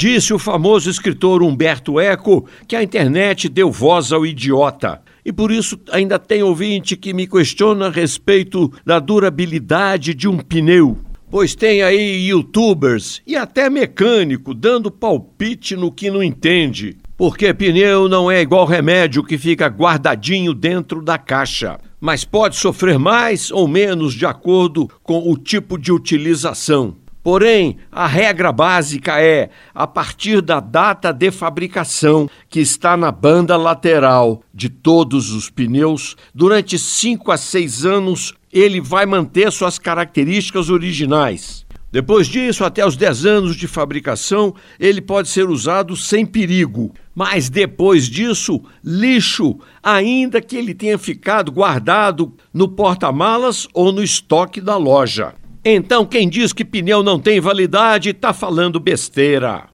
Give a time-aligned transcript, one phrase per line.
[0.00, 5.02] Disse o famoso escritor Humberto Eco que a internet deu voz ao idiota.
[5.22, 10.38] E por isso ainda tem ouvinte que me questiona a respeito da durabilidade de um
[10.38, 10.96] pneu.
[11.30, 16.96] Pois tem aí youtubers e até mecânico dando palpite no que não entende.
[17.14, 22.98] Porque pneu não é igual remédio que fica guardadinho dentro da caixa, mas pode sofrer
[22.98, 26.96] mais ou menos de acordo com o tipo de utilização.
[27.22, 33.56] Porém, a regra básica é a partir da data de fabricação, que está na banda
[33.56, 40.70] lateral de todos os pneus, durante 5 a 6 anos ele vai manter suas características
[40.70, 41.64] originais.
[41.92, 46.94] Depois disso, até os 10 anos de fabricação, ele pode ser usado sem perigo.
[47.12, 54.60] Mas depois disso, lixo, ainda que ele tenha ficado guardado no porta-malas ou no estoque
[54.60, 55.34] da loja.
[55.64, 59.68] Então, quem diz que pneu não tem validade está falando besteira.